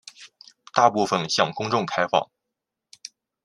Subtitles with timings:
[0.73, 2.27] 大部分向公众开放。